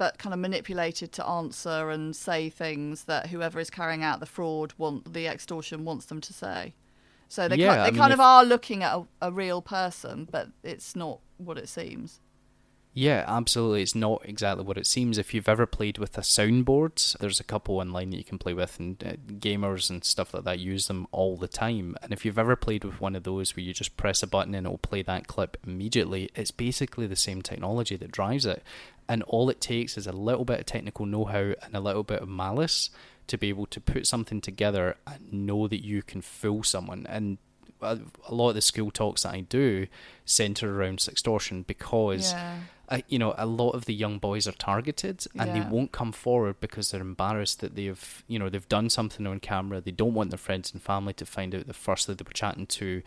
[0.02, 4.26] but kind of manipulated to answer and say things that whoever is carrying out the
[4.26, 6.74] fraud want the extortion wants them to say.
[7.28, 9.30] So they Yeah, ki- I they mean, kind if- of are looking at a, a
[9.30, 12.18] real person, but it's not what it seems.
[12.94, 13.83] Yeah, absolutely.
[13.83, 15.16] It's not exactly what it seems.
[15.16, 18.52] If you've ever played with a soundboard, there's a couple online that you can play
[18.52, 21.96] with, and uh, gamers and stuff like that use them all the time.
[22.02, 24.55] And if you've ever played with one of those where you just press a button
[24.55, 28.62] and it'll play that clip immediately, it's basically the same technology that drives it.
[29.09, 32.05] And all it takes is a little bit of technical know how and a little
[32.05, 32.90] bit of malice
[33.28, 37.07] to be able to put something together and know that you can fool someone.
[37.09, 37.38] And
[37.82, 39.86] a a lot of the school talks that I do
[40.24, 42.58] center around sextortion because Yeah.
[42.88, 46.12] uh, you know, a lot of the young boys are targeted and they won't come
[46.12, 49.80] forward because they're embarrassed that they've, you know, they've done something on camera.
[49.80, 52.66] They don't want their friends and family to find out that firstly they were chatting
[52.66, 53.02] to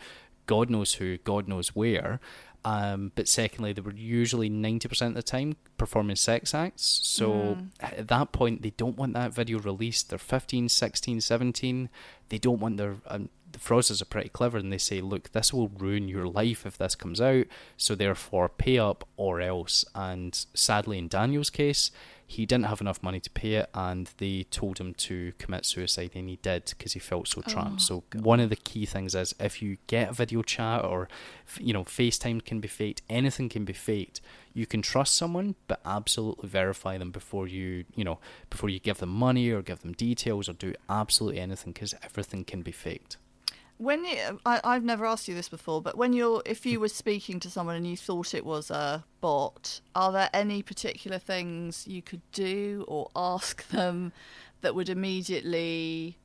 [0.46, 2.20] God knows who, God knows where.
[2.64, 6.82] Um, but secondly, they were usually 90% of the time performing sex acts.
[7.04, 10.08] So at that point, they don't want that video released.
[10.10, 11.88] They're 15, 16, 17.
[12.28, 12.96] They don't want their.
[13.06, 16.66] Um, the fraudsters are pretty clever and they say, look, this will ruin your life
[16.66, 17.46] if this comes out.
[17.78, 19.82] So therefore, pay up or else.
[19.94, 21.90] And sadly, in Daniel's case,
[22.26, 26.10] he didn't have enough money to pay it and they told him to commit suicide
[26.14, 29.14] and he did because he felt so trapped oh, so one of the key things
[29.14, 31.08] is if you get a video chat or
[31.60, 34.20] you know facetime can be faked anything can be faked
[34.52, 38.18] you can trust someone but absolutely verify them before you you know
[38.50, 42.42] before you give them money or give them details or do absolutely anything because everything
[42.42, 43.18] can be faked
[43.78, 46.88] When you, I, I've never asked you this before, but when you're, if you were
[46.88, 51.86] speaking to someone and you thought it was a bot, are there any particular things
[51.86, 54.12] you could do or ask them
[54.62, 56.16] that would immediately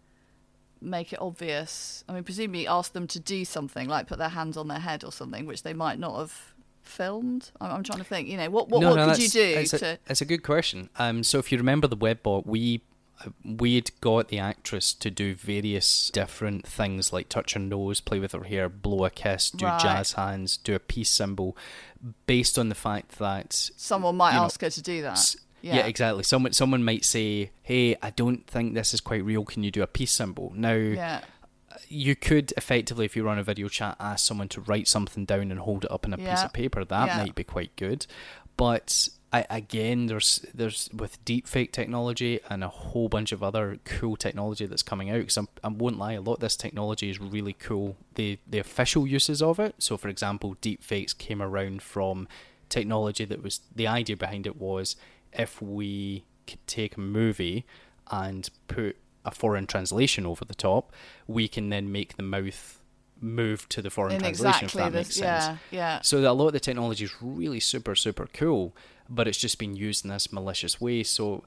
[0.79, 2.03] make it obvious?
[2.07, 5.03] I mean, presumably ask them to do something, like put their hands on their head
[5.03, 7.51] or something, which they might not have filmed.
[7.59, 8.29] I'm, I'm trying to think.
[8.29, 10.23] You know, what what, No, what no, could you that's- do it's to?
[10.23, 10.89] A, a good question.
[10.97, 12.81] Um, so if you remember the web bot, we
[13.45, 18.31] we'd got the actress to do various different things like touch her nose, play with
[18.34, 19.79] her hair, blow a kiss, do Right.
[19.81, 21.55] jazz hands, do a peace symbol,
[22.25, 25.13] based on the fact that Someone might you know, ask her to do that.
[25.13, 25.86] s- Yeah.
[25.86, 26.23] exactly.
[26.23, 29.45] Someone someone might say, "Hey, I don't think this is quite real.
[29.45, 31.21] Can you do a peace symbol?" Now, Yeah.
[31.88, 35.51] you could effectively, if you run a video chat, ask someone to write something down
[35.51, 36.84] and hold it up in a piece of paper.
[36.84, 37.17] That Yeah.
[37.17, 38.07] might be quite good.
[38.57, 44.17] But I, again, there's there's with deepfake technology and a whole bunch of other cool
[44.17, 45.20] technology that's coming out.
[45.20, 47.96] Because I won't lie, a lot of this technology is really cool.
[48.15, 49.76] The the official uses of it.
[49.80, 52.28] So, for example, deepfakes came around from
[52.67, 54.96] technology that was the idea behind it was
[55.34, 57.65] if we could take a movie
[58.10, 60.91] and put a foreign translation over the top,
[61.28, 62.82] we can then make the mouth
[63.22, 65.60] move to the foreign translation exactly if that this- makes sense.
[65.72, 66.02] yeah, yeah.
[66.02, 68.76] So a lot of the technology is really super super cool,
[69.13, 71.04] but it's just been used in this malicious way.
[71.04, 71.43] So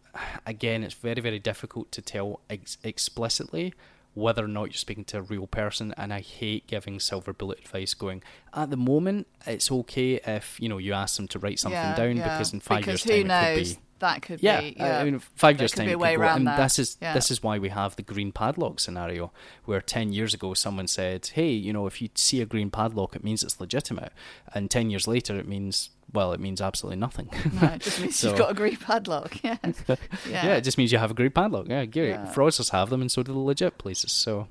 [0.46, 3.74] again, it's very very difficult to tell ex- explicitly
[4.14, 7.59] whether or not you're speaking to a real person and I hate giving silver bullet
[7.59, 8.22] advice going
[8.53, 11.96] at the moment it's okay if you know you ask them to write something yeah,
[11.96, 12.22] down yeah.
[12.22, 14.98] because in 5 because years time it could be that could yeah, be yeah.
[15.00, 16.57] I mean, five years could time be a way around and that.
[16.59, 17.14] this is Yeah.
[17.14, 19.33] this is why we have the green padlock scenario,
[19.64, 23.14] where ten years ago someone said, "Hey, you know, if you see a green padlock,
[23.16, 24.12] it means it's legitimate,"
[24.54, 27.28] and ten years later it means well, it means absolutely nothing.
[27.61, 29.37] No, it just means So- you've got a green padlock.
[29.42, 29.57] Yeah.
[29.88, 29.96] yeah.
[30.28, 30.54] yeah.
[30.57, 31.66] it just means you have a green padlock.
[31.68, 32.11] Yeah, great.
[32.11, 32.33] Yeah.
[32.33, 34.12] Fraudsters have them, and so do the legit places.
[34.12, 34.48] So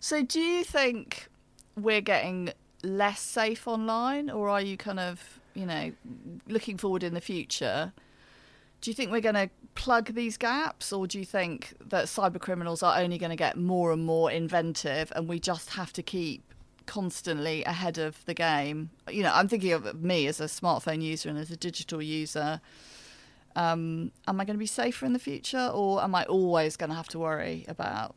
[0.00, 1.28] So, do you think
[1.76, 5.92] we're getting less safe online, or are you kind of, you know,
[6.48, 7.92] looking forward in the future?
[8.80, 12.40] Do you think we're going to plug these gaps, or do you think that cyber
[12.40, 16.02] criminals are only going to get more and more inventive, and we just have to
[16.02, 16.42] keep
[16.86, 18.90] constantly ahead of the game?
[19.10, 22.60] You know, I'm thinking of me as a smartphone user and as a digital user.
[23.56, 26.90] Um, am I going to be safer in the future, or am I always going
[26.90, 28.14] to have to worry about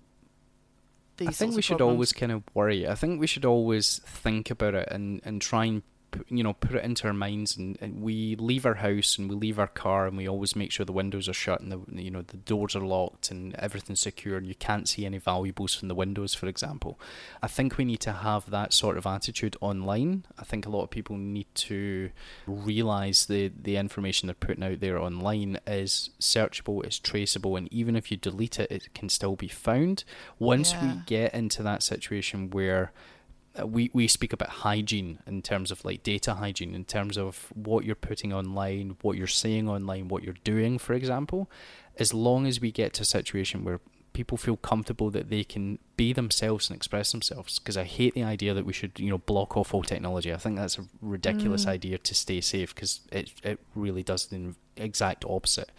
[1.17, 1.27] these?
[1.27, 1.35] Things?
[1.35, 1.95] I think we should problems?
[1.95, 2.87] always kind of worry.
[2.87, 5.81] I think we should always think about it and, and try and
[6.29, 7.57] you know put it into our minds.
[7.57, 10.71] And, and we leave our house and we leave our car and we always make
[10.71, 14.01] sure the windows are shut and the you know the doors are locked and everything's
[14.01, 16.99] secure and you can't see any valuables from the windows, for example.
[17.41, 20.25] I think we need to have that sort of attitude online.
[20.37, 22.09] I think a lot of people need to
[22.47, 27.95] realize the the information they're putting out there online is searchable, it's traceable, and even
[27.95, 30.03] if you delete it, it can still be found.
[30.39, 32.91] Once we get into that situation where
[33.65, 37.85] we, we speak about hygiene in terms of like data hygiene, in terms of what
[37.85, 41.49] you're putting online, what you're saying online, what you're doing, for example.
[41.99, 43.79] As long as we get to a situation where
[44.13, 48.23] people feel comfortable that they can be themselves and express themselves, because I hate the
[48.23, 50.33] idea that we should, you know, block off all technology.
[50.33, 51.69] I think that's a ridiculous Mm.
[51.69, 55.69] idea to stay safe because it, it really does the exact opposite.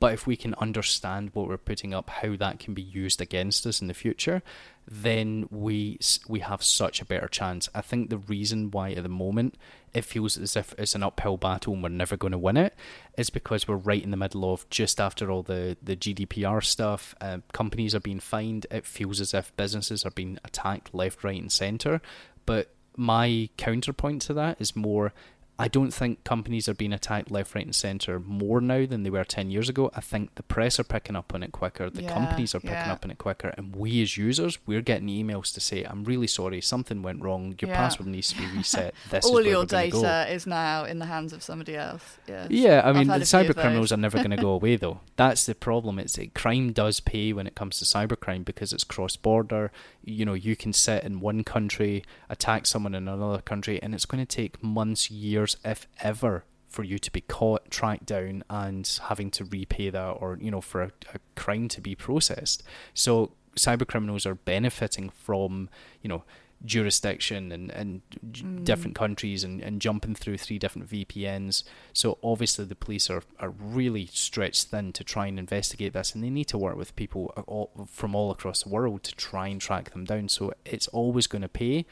[0.00, 3.66] But if we can understand what we're putting up, how that can be used against
[3.66, 4.42] us in the future,
[4.86, 7.68] then we we have such a better chance.
[7.74, 9.56] I think the reason why at the moment
[9.92, 12.74] it feels as if it's an uphill battle and we're never going to win it
[13.16, 17.14] is because we're right in the middle of just after all the the GDPR stuff.
[17.20, 18.66] Uh, companies are being fined.
[18.70, 22.00] It feels as if businesses are being attacked left, right, and centre.
[22.46, 25.12] But my counterpoint to that is more
[25.60, 29.10] I don't think companies are being attacked left, right, and centre more now than they
[29.10, 29.90] were 10 years ago.
[29.94, 32.76] I think the press are picking up on it quicker, the Yeah, companies are picking
[32.76, 32.92] yeah.
[32.92, 36.28] up on it quicker, and we as users, we're getting emails to say, I'm really
[36.28, 37.76] sorry, something went wrong, your Yeah.
[37.76, 38.94] password needs to be reset.
[39.10, 42.18] This All your we're go." data is now in the hands of somebody else.
[42.28, 42.46] Yeah.
[42.50, 45.00] Yeah, I mean, the cyber criminals are never going to go away, though.
[45.16, 45.98] That's the problem.
[45.98, 49.72] It's it, crime does pay when it comes to cybercrime because it's cross border.
[50.04, 54.04] You know, you can sit in one country, attack someone in another country, and it's
[54.06, 59.00] going to take months, years, if ever, for you to be caught, tracked down, and
[59.04, 62.62] having to repay that, or you know, for a, a crime to be processed.
[62.94, 65.68] So cyber criminals are benefiting from
[66.02, 66.24] you know
[66.64, 68.64] jurisdiction and, and j- mm.
[68.64, 71.62] different countries and, and jumping through three different VPNs.
[71.92, 76.24] So obviously the police are, are really stretched thin to try and investigate this and
[76.24, 79.60] they need to work with people all, from all across the world to try and
[79.60, 80.28] track them down.
[80.28, 81.86] So it's always going to pay.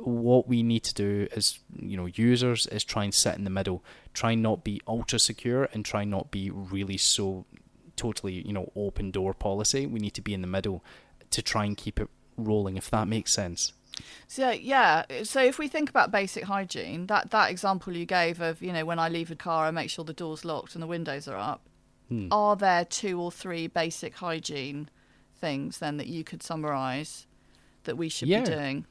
[0.00, 3.50] What we need to do as you know users is try and sit in the
[3.50, 7.44] middle, try and not be ultra secure and try not be really so
[7.96, 9.86] totally you know open door policy.
[9.86, 10.82] We need to be in the middle
[11.30, 13.72] to try and keep it rolling if that makes sense.
[14.26, 18.60] So yeah, so if we think about basic hygiene, that that example you gave of
[18.62, 20.88] you know when I leave a car, I make sure the door's locked and the
[20.88, 21.60] windows are up.
[22.08, 22.28] Hmm.
[22.32, 24.90] Are there two or three basic hygiene
[25.36, 27.26] things then that you could summarise
[27.84, 28.40] that we should Yeah.
[28.40, 28.86] be doing?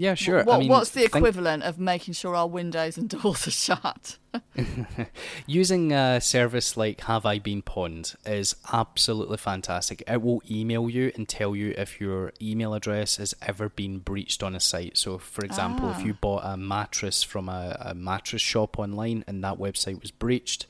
[0.00, 0.44] Yeah, sure.
[0.44, 3.50] What, I mean, what's the think- equivalent of making sure our windows and doors are
[3.50, 4.16] shut?
[5.46, 10.02] Using a service like Have I Been Pwned is absolutely fantastic.
[10.06, 14.42] It will email you and tell you if your email address has ever been breached
[14.42, 14.96] on a site.
[14.96, 16.04] So, for example, if Ah.
[16.04, 20.66] you bought a mattress from a, a mattress shop online and that website was breached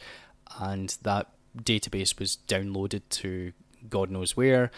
[0.58, 3.52] and that database was downloaded to
[3.88, 4.70] God knows where,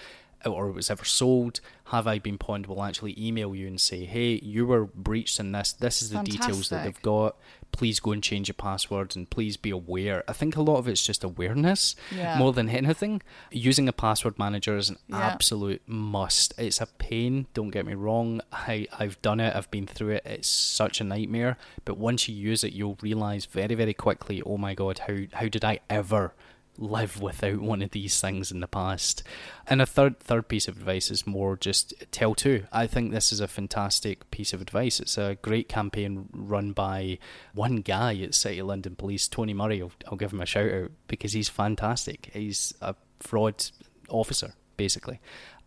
[0.47, 4.05] or it was ever sold, Have I Been Pwned will actually email you and say,
[4.05, 5.73] hey, you were breached in this.
[5.73, 7.37] This is the details that they've got.
[7.73, 10.25] Please go and change your password and please be aware.
[10.27, 12.37] I think a lot of it's just awareness Yeah.
[12.39, 13.23] more than anything.
[13.53, 15.19] Using a password manager is an Yeah.
[15.19, 16.53] absolute must.
[16.59, 18.41] It's a pain, don't get me wrong.
[18.53, 20.23] I, I've done it, I've been through it.
[20.27, 21.57] It's such a nightmare.
[21.85, 25.47] But once you use it, you'll realize very, very quickly, oh my god, how, how
[25.49, 26.35] did I ever
[26.81, 29.23] live without one of these things in the past.
[29.67, 32.65] And a third third piece of advice is more just tell two.
[32.73, 34.99] I think this is a fantastic piece of advice.
[34.99, 37.19] It's a great campaign run by
[37.55, 39.83] one guy at City London Police, Tony Murray.
[39.83, 42.31] I'll, I'll give him a shout out because he's fantastic.
[42.33, 43.65] He's a fraud
[44.09, 45.21] officer basically.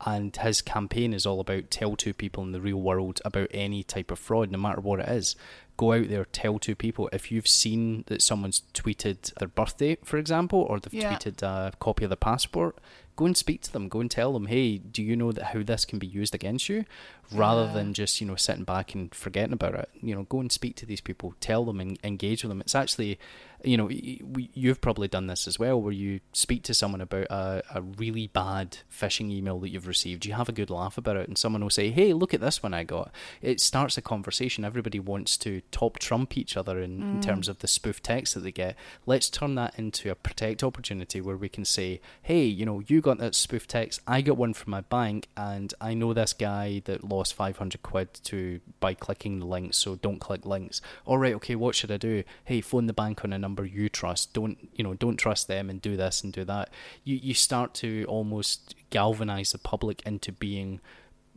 [0.07, 3.83] And his campaign is all about tell two people in the real world about any
[3.83, 5.35] type of fraud, no matter what it is.
[5.75, 7.09] Go out there, tell two people.
[7.11, 11.15] If you've seen that someone's tweeted their birthday, for example, or they've Yeah.
[11.17, 12.77] tweeted a copy of their passport,
[13.15, 13.89] go and speak to them.
[13.89, 16.69] Go and tell them, hey, do you know that how this can be used against
[16.69, 16.85] you?
[17.31, 17.73] Rather Yeah.
[17.73, 19.89] than just you know sitting back and forgetting about it.
[20.01, 22.61] You know, go and speak to these people, tell them, and engage with them.
[22.61, 23.17] It's actually,
[23.63, 27.63] you know, you've probably done this as well, where you speak to someone about a,
[27.73, 30.25] a really bad phishing email that you've received.
[30.25, 32.61] You have a good laugh about it, and someone will say, "Hey, look at this
[32.61, 34.65] one I got." It starts a conversation.
[34.65, 37.21] Everybody wants to top trump each other in, in mm.
[37.21, 38.75] terms of the spoof text that they get.
[39.05, 43.01] Let's turn that into a protect opportunity where we can say, "Hey, you know, you
[43.01, 44.01] got that spoof text.
[44.05, 48.13] I got one from my bank, and I know this guy that lost 500 quid
[48.25, 49.73] to by clicking the link.
[49.73, 50.81] So don't click links.
[51.05, 51.55] All right, okay.
[51.55, 52.23] What should I do?
[52.45, 54.33] Hey, phone the bank on a number you trust.
[54.33, 54.93] Don't you know?
[54.93, 56.69] Don't trust them and do this and do that.
[57.03, 60.79] You you start to almost galvanize the public into being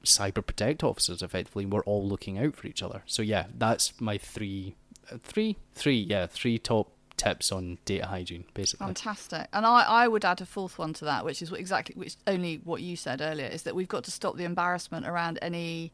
[0.04, 4.16] cyber protect officers effectively we're all looking out for each other so yeah that's my
[4.16, 4.76] three
[5.10, 8.86] uh, three three yeah three top tips on data hygiene basically.
[8.86, 9.48] Fantastic.
[9.52, 12.60] And I, I would add a fourth one to that, which is exactly which only
[12.64, 15.92] what you said earlier is that we've got to stop the embarrassment around any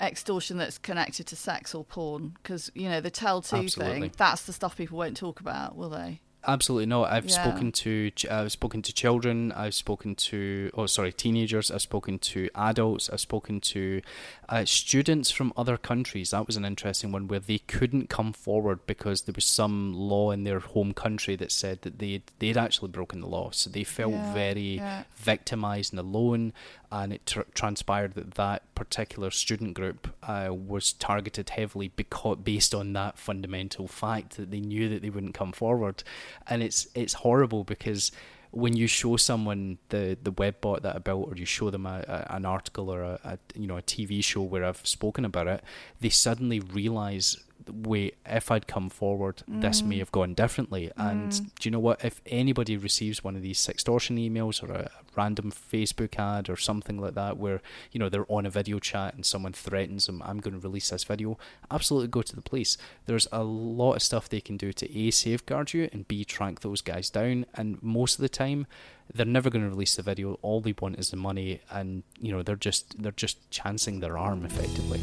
[0.00, 4.42] extortion that's connected to sex or porn because you know the tell two thing that's
[4.42, 7.10] the stuff people won't talk about will they Absolutely not.
[7.10, 7.42] I've Yeah.
[7.42, 9.50] spoken to I've spoken to children.
[9.52, 11.70] I've spoken to oh sorry teenagers.
[11.72, 13.10] I've spoken to adults.
[13.10, 14.00] I've spoken to
[14.48, 16.30] uh, students from other countries.
[16.30, 20.30] That was an interesting one where they couldn't come forward because there was some law
[20.30, 23.50] in their home country that said that they they'd actually broken the law.
[23.50, 25.02] So they felt Yeah, very yeah.
[25.16, 26.52] victimized and alone.
[26.90, 32.74] And it tr- transpired that that particular student group uh, was targeted heavily because based
[32.74, 36.04] on that fundamental fact that they knew that they wouldn't come forward,
[36.46, 38.12] and it's it's horrible because
[38.50, 41.86] when you show someone the the web bot that I built, or you show them
[41.86, 45.24] a, a, an article or a, a you know a TV show where I've spoken
[45.24, 45.62] about it,
[46.00, 47.36] they suddenly realize.
[47.68, 49.98] Wait, if I'd come forward, this may mm.
[50.00, 50.90] have gone differently.
[50.96, 51.54] And mm.
[51.58, 52.04] do you know what?
[52.04, 56.98] If anybody receives one of these sextortion emails or a random Facebook ad or something
[56.98, 57.60] like that, where
[57.92, 60.90] you know they're on a video chat and someone threatens them, I'm going to release
[60.90, 61.38] this video.
[61.70, 62.76] Absolutely, go to the police.
[63.06, 66.60] There's a lot of stuff they can do to a safeguard you and b track
[66.60, 67.46] those guys down.
[67.54, 68.66] And most of the time,
[69.12, 70.38] they're never going to release the video.
[70.42, 74.18] All they want is the money, and you know they're just they're just chancing their
[74.18, 75.00] arm effectively.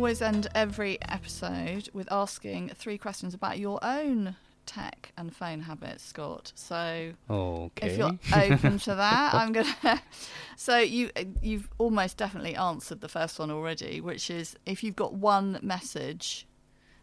[0.00, 4.34] Always end every episode with asking three questions about your own
[4.64, 6.52] tech and phone habits, Scott.
[6.54, 7.86] So Okay.
[7.86, 10.00] if you're open to that, I'm gonna.
[10.56, 11.10] So you
[11.42, 16.46] you've almost definitely answered the first one already, which is if you've got one message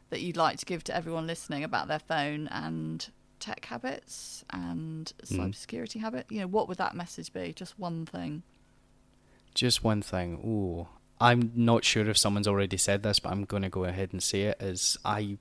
[0.10, 5.12] that you'd like to give to everyone listening about their phone and tech habits and
[5.26, 5.38] Mm.
[5.54, 7.54] cybersecurity habit, you know, what would that message be?
[7.54, 8.42] Just one thing.
[9.54, 10.36] Just one thing.
[10.46, 10.88] Ooh,
[11.20, 14.22] I'm not sure if someone's already said this, but I'm going to go ahead and
[14.22, 14.62] say it.
[14.62, 15.38] Is I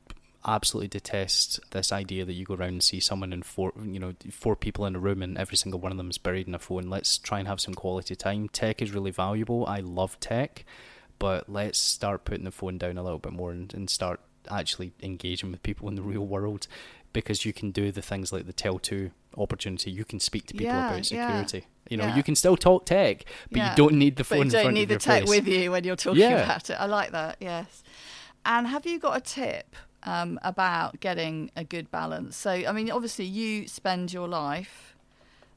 [0.47, 4.15] absolutely detest this idea that you go around and see someone in four, you know,
[4.31, 6.59] four people in a room and every single one of them is buried in a
[6.59, 6.85] phone.
[6.85, 8.49] Let's try and have some quality time.
[8.49, 9.67] Tech is really valuable.
[9.67, 10.65] I love tech,
[11.19, 14.93] but let's start putting the phone down a little bit more and, and start actually
[15.03, 16.69] engaging with people in the real world.
[17.13, 20.55] Because you can do the things like the Tell 2 opportunity, you can speak to
[20.55, 21.67] people Yeah, about yeah, security.
[21.89, 22.17] You know, yeah.
[22.17, 23.71] you can still talk tech, but Yeah.
[23.71, 24.49] you don't need the phone.
[24.49, 25.29] But you don't need the tech face.
[25.29, 26.43] with you when you're talking Yeah.
[26.45, 26.75] about it.
[26.75, 27.37] I like that.
[27.41, 27.83] Yes.
[28.45, 32.37] And have you got a tip um, about getting a good balance?
[32.37, 34.95] So, I mean, obviously, you spend your life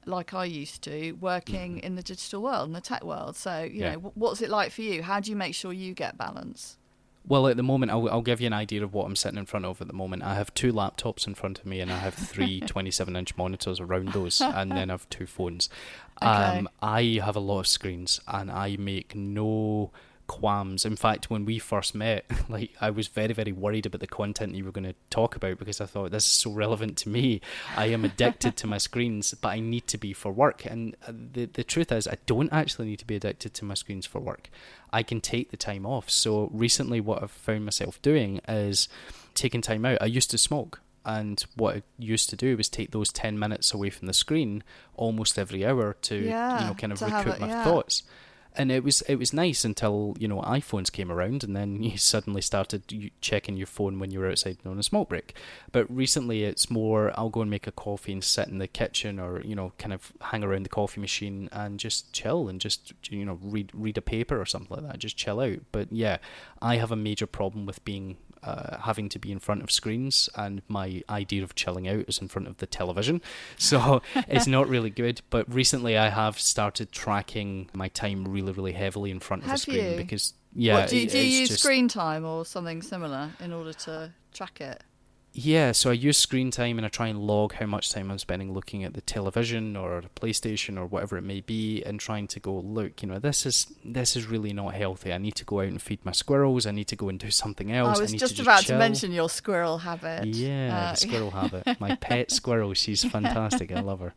[0.06, 3.36] like I used to working in the digital world and the tech world.
[3.36, 3.82] So, you.
[3.82, 3.94] Yeah.
[3.96, 5.04] know, what's it like for you?
[5.04, 6.78] How do you make sure you get balance?
[7.28, 9.46] Well, at the moment, I'll, I'll give you an idea of what I'm sitting in
[9.46, 10.24] front of at the moment.
[10.24, 13.80] I have two laptops in front of me, and I have three 27 inch monitors
[13.80, 15.70] around those, and then I have two phones.
[16.22, 16.30] Okay.
[16.32, 19.92] Um, I have a lot of screens, and I make no
[20.30, 20.86] qualms.
[20.86, 24.56] In fact, when we first met, like I was very, very worried about the content
[24.56, 27.42] you were going to talk about because I thought this is so relevant to me.
[27.76, 30.66] I am addicted to my screens, but I need to be for work.
[30.66, 33.74] And uh, the the truth is, I don't actually need to be addicted to my
[33.74, 34.50] screens for work.
[34.94, 36.10] I can take the time off.
[36.10, 38.88] So recently, what I've found myself doing is
[39.34, 39.98] taking time out.
[40.02, 40.82] I used to smoke.
[41.06, 44.64] And what I used to do was take those 10 minutes away from the screen
[44.96, 47.64] almost every hour to, you know, kind of recoup it, my yeah.
[47.64, 48.04] thoughts
[48.56, 51.98] and it was it was nice until you know iPhones came around, and then you
[51.98, 55.36] suddenly started checking your phone when you were outside on a smoke break.
[55.72, 59.20] But recently, it's more I'll go and make a coffee and sit in the kitchen,
[59.20, 62.94] or you know, kind of hang around the coffee machine and just chill and just
[63.10, 65.60] you know read read a paper or something like that, just chill out.
[65.72, 66.18] But yeah,
[66.62, 70.30] I have a major problem with being uh, having to be in front of screens,
[70.36, 73.22] and my idea of chilling out is in front of the television.
[73.58, 75.22] So it's not really good.
[75.30, 79.58] But recently, I have started tracking my time really, really heavily in front of Have
[79.58, 79.98] the screen you?
[79.98, 83.54] because yeah, what, do you, do you use just- screen time or something similar in
[83.54, 84.84] order to track it?
[85.32, 88.18] Yeah, so I use screen time and I try and log how much time I'm
[88.18, 92.28] spending looking at the television or the PlayStation or whatever it may be, and trying
[92.30, 95.14] to go, look, you know, this is this is really not healthy.
[95.14, 96.66] I need to go out and feed my squirrels.
[96.66, 98.00] I need to go and do something else.
[98.00, 98.76] I was need just to about chill.
[98.76, 100.26] to mention your squirrel habit.
[100.26, 101.80] Yeah, Uh, the squirrel habit.
[101.80, 102.74] My pet squirrel.
[102.74, 103.72] She's fantastic.
[103.72, 104.14] I love her.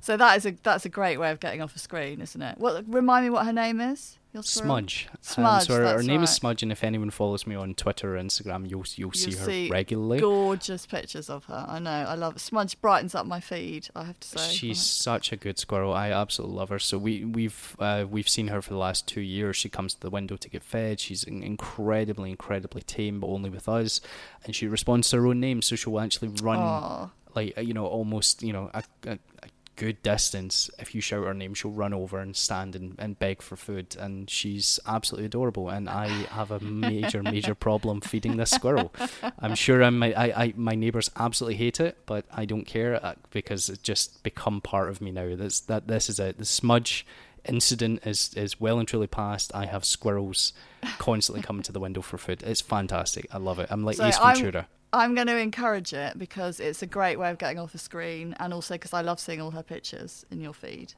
[0.00, 2.58] So that is a that's a great way of getting off a screen, isn't it?
[2.58, 4.18] Well, remind me what her name is.
[4.32, 4.76] Your squirrel?
[4.76, 5.08] Smudge.
[5.10, 6.30] Um, Smudge, so her, her name is.
[6.30, 9.44] Smudge, and if anyone follows me on Twitter or Instagram, you'll you'll see You'll her
[9.44, 10.20] see regularly.
[10.20, 11.66] Gorgeous pictures of her.
[11.68, 11.90] I know.
[11.90, 12.38] I love it.
[12.38, 13.88] Smudge brightens up my feed.
[13.94, 14.50] I have to say.
[14.54, 15.92] She's such a good squirrel.
[15.92, 16.78] I absolutely love her.
[16.78, 19.56] So we we've uh, we've seen her for the last two years.
[19.56, 20.98] She comes to the window to get fed.
[20.98, 24.00] She's incredibly, incredibly tame, but only with us.
[24.44, 27.10] And she responds to her own name, so she'll actually run Aw.
[27.34, 29.12] like uh, you know almost you know a, a,
[29.42, 30.70] a good distance.
[30.78, 33.96] If you shout her name, she'll run over and stand and, and beg for food.
[33.98, 35.68] And she's absolutely adorable.
[35.68, 38.92] And I have a major, major problem feeding this squirrel.
[39.38, 43.14] I'm sure I'm, I, I, my neighbours absolutely hate it, but I don't care uh,
[43.30, 45.34] because it's just become part of me now.
[45.34, 47.06] This, that, this is a, the smudge
[47.44, 49.52] incident is, is well and truly past.
[49.54, 50.52] I have squirrels
[50.98, 52.42] constantly coming to the window for food.
[52.44, 53.26] It's fantastic.
[53.32, 53.68] I love it.
[53.70, 54.60] I'm like So Ace Ventura.
[54.60, 58.36] I'm going to encourage it because it's a great way of getting off the screen,
[58.38, 60.94] and also because I love seeing all her pictures in your feed.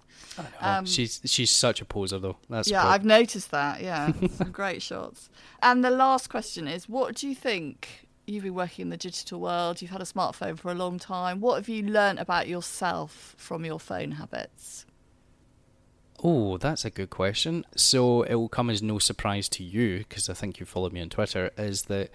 [0.61, 2.37] Um, she's she's such a poser though.
[2.51, 3.83] That's yeah, prob- I've noticed that.
[3.83, 5.31] Yeah, some great shots.
[5.63, 8.07] And the last question is, what do you think?
[8.27, 9.83] You've been working in the digital world.
[9.83, 11.41] You've had a smartphone for a long time.
[11.41, 14.87] What have you learnt about yourself from your phone habits?
[16.23, 17.67] Oh, that's a good question.
[17.77, 21.03] So it will come as no surprise to you, because I think you followed me
[21.03, 22.11] on Twitter, is that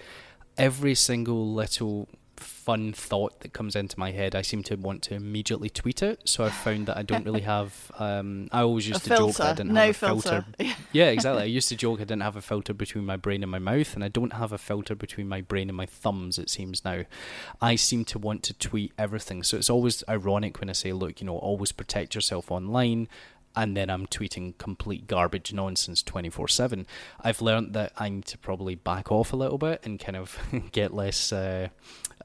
[0.59, 2.07] every single little
[2.39, 6.21] fun thought that comes into my head, I seem to want to immediately tweet it.
[6.25, 7.91] So I've found that I don't really have.
[7.97, 10.45] Um, I always used to joke that I didn't no have a filter.
[10.57, 10.75] filter.
[10.91, 11.43] yeah, exactly.
[11.43, 13.95] I used to joke I didn't have a filter between my brain and my mouth,
[13.95, 17.03] and I don't have a filter between my brain and my thumbs, it seems now.
[17.61, 19.43] I seem to want to tweet everything.
[19.43, 23.07] So it's always ironic when I say, look, you know, always protect yourself online.
[23.55, 26.85] And then I'm tweeting complete garbage nonsense 24 7.
[27.21, 30.37] I've learned that I need to probably back off a little bit and kind of
[30.71, 31.69] get less uh,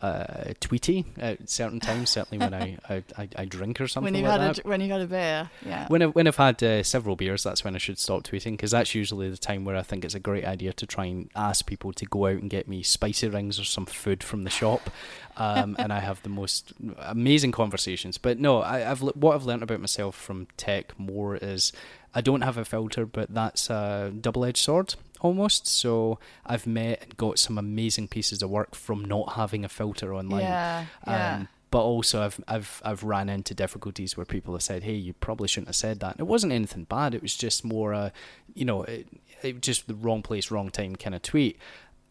[0.01, 4.21] uh, tweety at certain times, certainly when I, I, I, I drink or something when
[4.21, 4.65] you've like had that.
[4.65, 5.87] a when you've had a beer, yeah.
[5.89, 8.73] When I've, when I've had uh, several beers, that's when I should stop tweeting because
[8.73, 11.67] that's usually the time where I think it's a great idea to try and ask
[11.67, 14.91] people to go out and get me spicy rings or some food from the shop,
[15.37, 18.19] um, and I have the most amazing conversations.
[18.19, 21.73] But no, I, I've what I've learned about myself from tech more is
[22.15, 24.95] I don't have a filter, but that's a double-edged sword
[25.25, 25.67] almost.
[25.67, 30.15] So I've met and got some amazing pieces of work from not having a filter
[30.15, 30.43] online.
[30.43, 31.37] Yeah, yeah.
[31.37, 35.15] Um, but also I've I've I've ran into difficulties where people have said, "Hey, you
[35.15, 37.15] probably shouldn't have said that." And it wasn't anything bad.
[37.15, 38.11] It was just more, uh,
[38.55, 39.09] you know, it,
[39.43, 41.59] it just the wrong place, wrong time kind of tweet.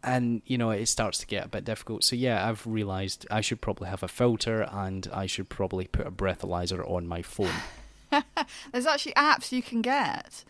[0.02, 2.04] And you know, it starts to get a bit difficult.
[2.04, 6.06] So yeah, I've realised I should probably have a filter, and I should probably put
[6.06, 7.48] a breathalyzer on my phone.
[8.72, 10.44] There's actually apps you can get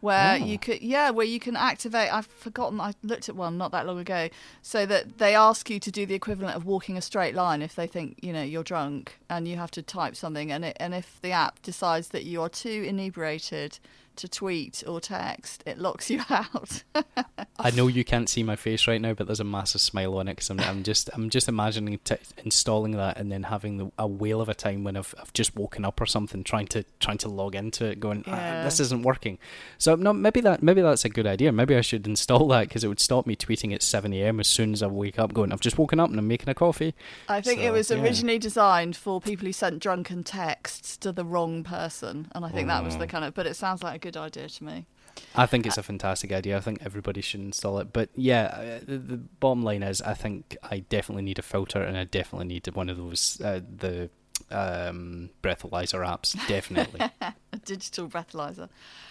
[0.00, 0.44] where Oh.
[0.44, 3.86] you could yeah where you can activate i've forgotten i looked at one not that
[3.86, 4.28] long ago
[4.62, 7.74] so that they ask you to do the equivalent of walking a straight line if
[7.74, 10.94] they think you know you're drunk and you have to type something and it, and
[10.94, 13.78] if the app decides that you are too inebriated
[14.18, 16.82] to tweet or text it locks you out
[17.60, 20.28] I know you can't see my face right now, but there's a massive smile on
[20.28, 22.14] it because I'm, I'm just I'm just imagining t-
[22.44, 25.56] installing that and then having the, a whale of a time when I've, I've just
[25.56, 29.02] woken up or something, trying to trying to log into it, going "Ah, this isn't
[29.02, 29.38] working.
[29.76, 31.50] So no, maybe that maybe that's a good idea.
[31.50, 34.38] Maybe I should install that because it would stop me tweeting at 7 a.m.
[34.38, 36.54] as soon as I wake up, going I've just woken up and I'm making a
[36.54, 36.94] coffee.
[37.28, 38.00] i think it So, was yeah.
[38.00, 42.68] originally designed for people who sent drunken texts to the wrong person and i think
[42.68, 42.98] that was Oh.
[42.98, 44.86] the kind of but it sounds like a good idea to me
[45.34, 46.56] I think it's a fantastic idea.
[46.56, 47.92] I think everybody should install it.
[47.92, 51.82] But yeah, uh, the, the bottom line is, I think I definitely need a filter,
[51.82, 54.10] and I definitely need one of those uh, the
[54.50, 56.34] um, breathalyzer apps.
[56.48, 57.00] Definitely.
[57.20, 58.68] a digital breathalyzer.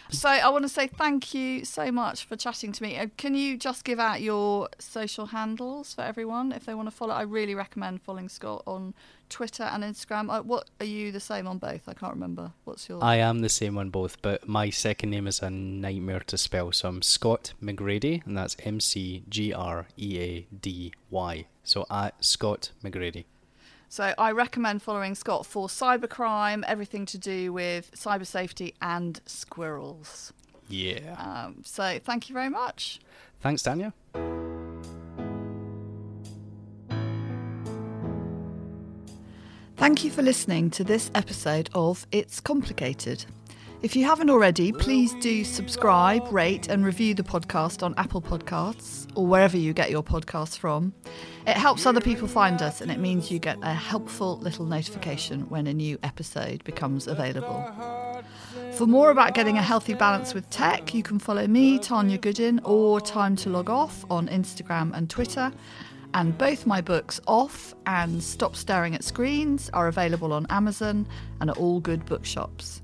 [0.10, 2.98] So I want to say thank you so much for chatting to me.
[2.98, 6.96] Uh, Can you just give out your social handles for everyone if they want to
[6.96, 7.14] follow?
[7.14, 8.94] I really recommend following Scott on
[9.30, 10.30] Twitter and Instagram.
[10.34, 11.82] Uh, what are you the same on both?
[11.88, 12.52] I can't remember.
[12.64, 13.04] What's your?
[13.04, 16.72] I am the same on both, but my second name is a nightmare to spell.
[16.72, 21.46] So I'm Scott McGready, and that's M C G R E A D Y.
[21.64, 23.26] So at Scott McGready.
[23.90, 30.34] So I recommend following Scott for cybercrime, everything to do with cyber safety and squirrels.
[30.68, 31.16] Yeah.
[31.18, 33.00] Um, so thank you very much.
[33.40, 33.94] Thanks, Tanya.
[39.88, 43.24] Thank you for listening to this episode of It's Complicated.
[43.82, 49.08] If you haven't already, please do subscribe, rate, and review the podcast on Apple Podcasts
[49.16, 50.92] or wherever you get your podcasts from.
[51.48, 55.48] It helps other people find us and it means you get a helpful little notification
[55.48, 57.66] when a new episode becomes available.
[58.74, 62.60] For more about getting a healthy balance with tech, you can follow me, Tanya Goodin,
[62.66, 65.54] or Time to Log Off on Instagram and Twitter.
[66.14, 71.08] And both my books, Off and Stop Staring at Screens, are available on Amazon
[71.42, 72.82] and at all good bookshops.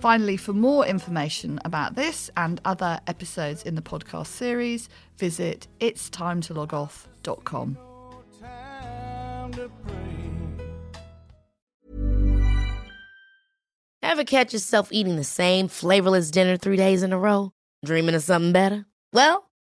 [0.00, 7.78] Finally, for more information about this and other episodes in the podcast series, visit itstimetologoff.com.
[14.02, 17.52] Ever catch yourself eating the same flavorless dinner three days in a row?
[17.84, 18.86] Dreaming of something better?
[19.12, 19.45] Well,